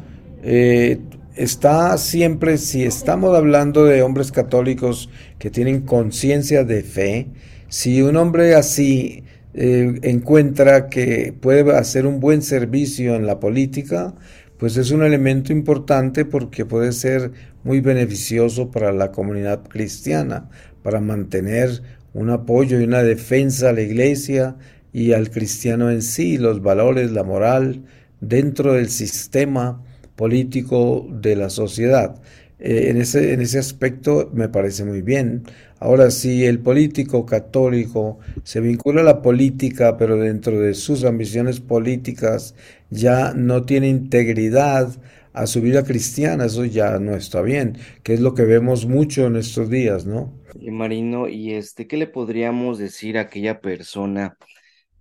eh, 0.43 0.99
está 1.41 1.97
siempre, 1.97 2.57
si 2.57 2.83
estamos 2.83 3.35
hablando 3.35 3.85
de 3.85 4.03
hombres 4.03 4.31
católicos 4.31 5.09
que 5.39 5.49
tienen 5.49 5.81
conciencia 5.81 6.63
de 6.63 6.83
fe, 6.83 7.27
si 7.67 8.01
un 8.01 8.15
hombre 8.15 8.53
así 8.53 9.23
eh, 9.53 9.99
encuentra 10.03 10.87
que 10.87 11.33
puede 11.39 11.75
hacer 11.75 12.05
un 12.05 12.19
buen 12.19 12.43
servicio 12.43 13.15
en 13.15 13.25
la 13.25 13.39
política, 13.39 14.13
pues 14.57 14.77
es 14.77 14.91
un 14.91 15.01
elemento 15.01 15.51
importante 15.51 16.25
porque 16.25 16.65
puede 16.65 16.91
ser 16.91 17.31
muy 17.63 17.81
beneficioso 17.81 18.69
para 18.69 18.91
la 18.91 19.11
comunidad 19.11 19.63
cristiana, 19.67 20.49
para 20.83 21.01
mantener 21.01 21.81
un 22.13 22.29
apoyo 22.29 22.79
y 22.79 22.83
una 22.83 23.01
defensa 23.01 23.69
a 23.69 23.73
la 23.73 23.81
iglesia 23.81 24.57
y 24.93 25.13
al 25.13 25.31
cristiano 25.31 25.89
en 25.89 26.03
sí, 26.03 26.37
los 26.37 26.61
valores, 26.61 27.11
la 27.11 27.23
moral, 27.23 27.83
dentro 28.19 28.73
del 28.73 28.89
sistema 28.89 29.81
político 30.21 31.07
de 31.09 31.35
la 31.35 31.49
sociedad. 31.49 32.21
Eh, 32.59 32.89
en 32.91 32.97
ese, 32.97 33.33
en 33.33 33.41
ese 33.41 33.57
aspecto 33.57 34.29
me 34.31 34.49
parece 34.49 34.85
muy 34.85 35.01
bien. 35.01 35.41
Ahora, 35.79 36.11
si 36.11 36.45
el 36.45 36.59
político 36.59 37.25
católico 37.25 38.19
se 38.43 38.59
vincula 38.61 39.01
a 39.01 39.03
la 39.03 39.23
política, 39.23 39.97
pero 39.97 40.17
dentro 40.17 40.59
de 40.59 40.75
sus 40.75 41.05
ambiciones 41.05 41.59
políticas 41.59 42.53
ya 42.91 43.33
no 43.33 43.63
tiene 43.65 43.87
integridad 43.87 44.89
a 45.33 45.47
su 45.47 45.59
vida 45.59 45.83
cristiana, 45.83 46.45
eso 46.45 46.65
ya 46.65 46.99
no 46.99 47.15
está 47.15 47.41
bien, 47.41 47.77
que 48.03 48.13
es 48.13 48.19
lo 48.19 48.35
que 48.35 48.43
vemos 48.43 48.85
mucho 48.85 49.25
en 49.25 49.37
estos 49.37 49.71
días, 49.71 50.05
¿no? 50.05 50.31
Oye, 50.53 50.69
Marino, 50.69 51.27
y 51.29 51.53
este, 51.53 51.87
¿qué 51.87 51.97
le 51.97 52.05
podríamos 52.05 52.77
decir 52.77 53.17
a 53.17 53.21
aquella 53.21 53.59
persona 53.59 54.37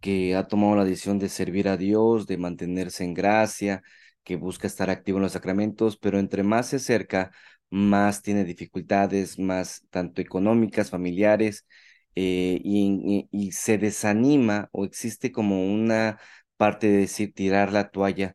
que 0.00 0.34
ha 0.34 0.48
tomado 0.48 0.76
la 0.76 0.84
decisión 0.86 1.18
de 1.18 1.28
servir 1.28 1.68
a 1.68 1.76
Dios, 1.76 2.26
de 2.26 2.38
mantenerse 2.38 3.04
en 3.04 3.12
gracia, 3.12 3.82
que 4.24 4.36
busca 4.36 4.66
estar 4.66 4.90
activo 4.90 5.18
en 5.18 5.24
los 5.24 5.32
sacramentos, 5.32 5.96
pero 5.96 6.18
entre 6.18 6.42
más 6.42 6.68
se 6.68 6.76
acerca, 6.76 7.32
más 7.70 8.22
tiene 8.22 8.44
dificultades, 8.44 9.38
más 9.38 9.82
tanto 9.90 10.20
económicas, 10.20 10.90
familiares, 10.90 11.66
eh, 12.14 12.60
y, 12.62 13.52
se 13.52 13.78
desanima 13.78 14.68
o 14.72 14.84
existe 14.84 15.32
como 15.32 15.72
una 15.72 16.18
parte 16.56 16.88
de 16.88 16.98
decir 16.98 17.32
tirar 17.34 17.72
la 17.72 17.90
toalla? 17.90 18.34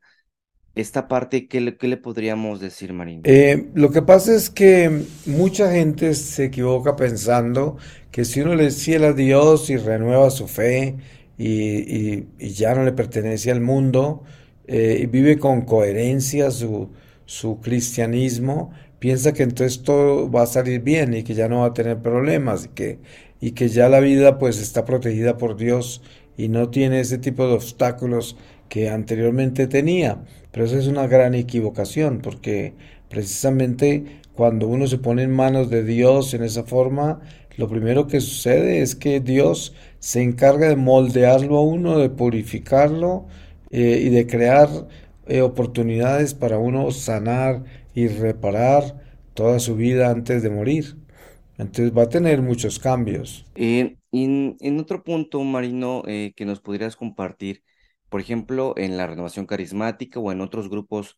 Esta 0.76 1.08
parte, 1.08 1.48
¿qué 1.48 1.62
le, 1.62 1.78
qué 1.78 1.88
le 1.88 1.98
podríamos 1.98 2.60
decir, 2.60 2.94
Marino? 2.94 3.24
Eh, 3.24 3.72
lo 3.74 3.90
que 3.92 4.02
pasa 4.02 4.36
es 4.36 4.50
que 4.50 5.04
mucha 5.26 5.72
gente 5.72 6.14
se 6.14 6.46
equivoca 6.46 6.96
pensando 6.96 7.78
que 8.12 8.24
si 8.24 8.42
uno 8.42 8.56
le 8.56 8.70
fiel 8.70 9.04
a 9.04 9.14
Dios 9.14 9.70
y 9.70 9.78
renueva 9.78 10.30
su 10.30 10.48
fe 10.48 10.96
y- 11.38 12.26
y 12.38 12.50
ya 12.50 12.76
no 12.76 12.84
le 12.84 12.92
pertenece 12.94 13.52
al 13.52 13.62
mundo 13.62 14.24
eh, 14.68 15.08
vive 15.12 15.38
con 15.38 15.62
coherencia 15.62 16.52
su, 16.52 16.90
su 17.26 17.60
cristianismo, 17.60 18.72
piensa 19.00 19.34
que 19.34 19.44
entonces 19.44 19.84
todo 19.84 20.30
va 20.32 20.44
a 20.44 20.48
salir 20.48 20.82
bien 20.82 21.14
y 21.14 21.24
que 21.24 21.34
ya 21.34 21.48
no 21.48 21.62
va 21.62 21.68
a 21.68 21.74
tener 21.74 22.00
problemas 22.00 22.66
y 22.66 22.70
que, 22.70 23.00
y 23.42 23.52
que 23.52 23.70
ya 23.70 23.90
la 23.90 24.00
vida 24.00 24.40
pues 24.40 24.60
está 24.60 24.86
protegida 24.86 25.38
por 25.38 25.58
Dios 25.58 26.02
y 26.38 26.50
no 26.50 26.70
tiene 26.70 27.00
ese 27.00 27.18
tipo 27.18 27.48
de 27.48 27.54
obstáculos 27.54 28.38
que 28.70 28.90
anteriormente 28.90 29.68
tenía. 29.68 30.24
Pero 30.52 30.66
eso 30.66 30.78
es 30.78 30.88
una 30.88 31.08
gran 31.08 31.36
equivocación 31.36 32.20
porque 32.22 32.74
precisamente 33.10 34.22
cuando 34.34 34.68
uno 34.68 34.88
se 34.88 34.98
pone 34.98 35.24
en 35.24 35.32
manos 35.32 35.70
de 35.70 35.84
Dios 35.84 36.34
en 36.34 36.44
esa 36.44 36.64
forma, 36.64 37.22
lo 37.58 37.70
primero 37.70 38.08
que 38.08 38.20
sucede 38.20 38.82
es 38.82 38.96
que 38.96 39.20
Dios 39.22 39.74
se 40.00 40.22
encarga 40.22 40.68
de 40.68 40.76
moldearlo 40.76 41.58
a 41.58 41.62
uno, 41.62 42.00
de 42.00 42.10
purificarlo 42.10 43.28
eh, 43.78 44.04
y 44.06 44.10
de 44.10 44.26
crear 44.26 44.70
eh, 45.28 45.42
oportunidades 45.42 46.34
para 46.34 46.58
uno 46.58 46.92
sanar 46.92 47.66
y 47.94 48.08
reparar 48.08 49.04
toda 49.34 49.60
su 49.60 49.76
vida 49.76 50.10
antes 50.10 50.44
de 50.44 50.50
morir. 50.50 50.96
Entonces 51.58 51.92
va 51.92 52.04
a 52.04 52.10
tener 52.10 52.42
muchos 52.42 52.80
cambios. 52.80 53.46
Eh, 53.54 53.98
en, 54.14 54.56
en, 54.62 54.80
otro 54.80 55.04
punto, 55.04 55.44
Marino, 55.44 56.04
que 56.06 56.46
nos 56.46 56.62
podrías 56.62 56.96
compartir, 56.96 57.64
por 58.08 58.22
ejemplo, 58.22 58.76
en 58.78 58.96
la 58.96 59.08
renovación 59.08 59.46
carismática 59.46 60.22
o 60.22 60.32
en 60.32 60.40
otros 60.40 60.70
grupos 60.70 61.18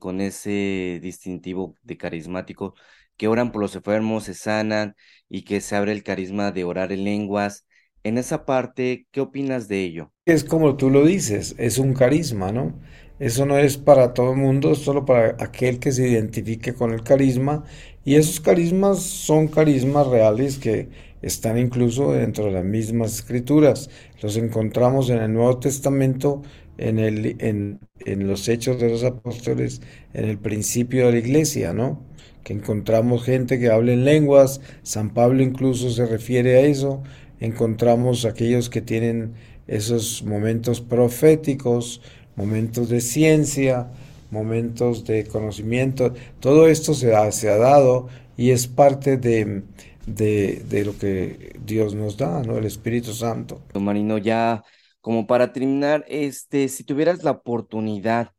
con 0.00 0.20
ese 0.20 0.98
distintivo 1.00 1.76
de 1.84 1.96
carismático, 1.96 2.74
que 3.16 3.28
oran 3.28 3.52
por 3.52 3.62
los 3.62 3.76
enfermos, 3.76 4.24
se 4.24 4.34
sanan 4.34 4.96
y 5.28 5.42
que 5.42 5.60
se 5.60 5.76
abre 5.76 5.92
el 5.92 6.02
carisma 6.02 6.50
de 6.50 6.64
orar 6.64 6.90
en 6.90 7.04
lenguas. 7.04 7.64
En 8.02 8.16
esa 8.16 8.46
parte, 8.46 9.06
¿qué 9.10 9.20
opinas 9.20 9.68
de 9.68 9.82
ello? 9.82 10.12
Es 10.24 10.44
como 10.44 10.76
tú 10.76 10.88
lo 10.88 11.04
dices, 11.04 11.54
es 11.58 11.78
un 11.78 11.92
carisma, 11.92 12.50
¿no? 12.50 12.74
Eso 13.18 13.44
no 13.44 13.58
es 13.58 13.76
para 13.76 14.14
todo 14.14 14.32
el 14.32 14.38
mundo, 14.38 14.72
es 14.72 14.78
solo 14.78 15.04
para 15.04 15.36
aquel 15.38 15.78
que 15.78 15.92
se 15.92 16.08
identifique 16.08 16.72
con 16.72 16.92
el 16.94 17.02
carisma. 17.02 17.64
Y 18.02 18.14
esos 18.14 18.40
carismas 18.40 19.00
son 19.00 19.48
carismas 19.48 20.06
reales 20.06 20.56
que 20.58 20.88
están 21.20 21.58
incluso 21.58 22.12
dentro 22.12 22.46
de 22.46 22.52
las 22.52 22.64
mismas 22.64 23.16
escrituras. 23.16 23.90
Los 24.22 24.38
encontramos 24.38 25.10
en 25.10 25.18
el 25.18 25.34
Nuevo 25.34 25.58
Testamento, 25.58 26.40
en, 26.78 27.78
los 28.06 28.48
Hechos 28.48 28.80
de 28.80 28.88
los 28.88 29.04
Apóstoles, 29.04 29.82
en 30.14 30.24
el 30.24 30.38
principio 30.38 31.06
de 31.06 31.12
la 31.12 31.18
iglesia, 31.18 31.74
¿no? 31.74 32.02
que 32.42 32.54
encontramos 32.54 33.24
gente 33.24 33.58
que 33.58 33.68
habla 33.68 33.92
en 33.92 34.06
lenguas, 34.06 34.62
San 34.82 35.10
Pablo 35.12 35.42
incluso 35.42 35.90
se 35.90 36.06
refiere 36.06 36.56
a 36.56 36.60
eso, 36.62 37.02
encontramos 37.40 38.24
aquellos 38.24 38.70
que 38.70 38.80
tienen 38.80 39.34
esos 39.66 40.22
momentos 40.22 40.80
proféticos, 40.80 42.00
momentos 42.36 42.88
de 42.88 43.00
ciencia, 43.00 43.88
momentos 44.30 45.04
de 45.04 45.26
conocimiento, 45.26 46.14
todo 46.38 46.68
esto 46.68 46.94
se 46.94 47.14
ha, 47.14 47.30
se 47.32 47.50
ha 47.50 47.56
dado 47.56 48.08
y 48.36 48.50
es 48.50 48.66
parte 48.66 49.16
de, 49.16 49.62
de, 50.06 50.62
de, 50.68 50.84
lo 50.84 50.96
que 50.96 51.58
Dios 51.64 51.94
nos 51.94 52.16
da, 52.16 52.42
¿no? 52.42 52.58
El 52.58 52.64
Espíritu 52.64 53.12
Santo. 53.12 53.60
Marino, 53.74 54.18
ya 54.18 54.62
como 55.00 55.26
para 55.26 55.52
terminar, 55.52 56.04
este, 56.08 56.68
si 56.68 56.84
tuvieras 56.84 57.24
la 57.24 57.32
oportunidad 57.32 58.32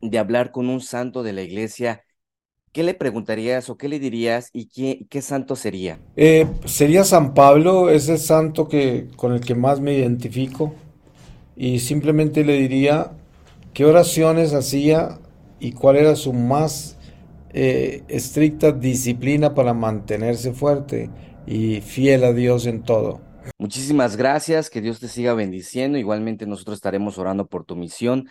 de 0.00 0.18
hablar 0.18 0.50
con 0.50 0.68
un 0.68 0.80
santo 0.80 1.22
de 1.22 1.32
la 1.32 1.42
iglesia, 1.42 2.04
¿qué 2.72 2.82
le 2.82 2.94
preguntarías 2.94 3.68
o 3.70 3.76
qué 3.76 3.88
le 3.88 3.98
dirías 3.98 4.50
y 4.52 4.66
qué, 4.66 5.06
qué 5.08 5.22
santo 5.22 5.56
sería? 5.56 6.00
Eh, 6.16 6.46
sería 6.64 7.04
San 7.04 7.34
Pablo, 7.34 7.90
ese 7.90 8.18
santo 8.18 8.68
que, 8.68 9.08
con 9.16 9.32
el 9.32 9.40
que 9.40 9.54
más 9.54 9.80
me 9.80 9.94
identifico, 9.94 10.74
y 11.56 11.78
simplemente 11.80 12.44
le 12.44 12.54
diría 12.58 13.12
qué 13.74 13.84
oraciones 13.84 14.54
hacía 14.54 15.18
y 15.60 15.72
cuál 15.72 15.96
era 15.96 16.16
su 16.16 16.32
más 16.32 16.96
eh, 17.50 18.02
estricta 18.08 18.72
disciplina 18.72 19.54
para 19.54 19.74
mantenerse 19.74 20.52
fuerte 20.52 21.10
y 21.46 21.80
fiel 21.80 22.24
a 22.24 22.32
Dios 22.32 22.66
en 22.66 22.82
todo. 22.82 23.20
Muchísimas 23.58 24.16
gracias, 24.16 24.70
que 24.70 24.80
Dios 24.80 25.00
te 25.00 25.08
siga 25.08 25.34
bendiciendo. 25.34 25.98
Igualmente 25.98 26.46
nosotros 26.46 26.76
estaremos 26.76 27.18
orando 27.18 27.46
por 27.46 27.64
tu 27.64 27.76
misión, 27.76 28.28